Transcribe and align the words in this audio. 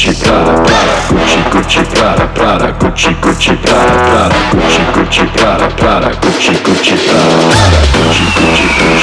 Gucci 0.00 0.14
Prada 0.22 0.52
Prada 0.62 0.96
Gucci 1.10 1.44
Gucci 1.52 1.84
Prada 1.92 2.26
Prada 2.32 2.70
Gucci 2.78 3.16
Gucci 3.20 3.52
Prada 3.56 3.94
Prada 4.08 4.34
Gucci 4.50 4.82
Gucci 4.94 5.26
Prada 5.26 5.66
Prada 5.76 6.08
Gucci 6.22 6.52
Gucci 6.64 6.94
Prada 6.94 7.26
Prada 7.36 7.80
Gucci 7.92 8.24
Gucci 8.32 8.66
Prada. 8.78 8.99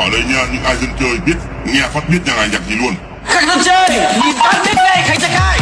ở 0.00 0.10
đây 0.10 0.20
nha, 0.20 0.42
những 0.52 0.64
ai 0.64 0.76
dân 0.76 0.90
chơi 1.00 1.18
biết, 1.26 1.36
nghe 1.64 1.80
phát 1.94 2.08
biết 2.08 2.18
nhà 2.26 2.36
này 2.36 2.48
nhạc 2.52 2.60
gì 2.68 2.74
luôn. 2.74 2.94
Khách 3.26 3.46
dân 3.48 3.58
chơi! 3.64 3.90
Nhìn 4.24 4.36
phát 4.38 4.62
biết 4.64 4.74
đây 4.76 4.96
khách 5.06 5.20
sẽ 5.20 5.28
khai 5.38 5.58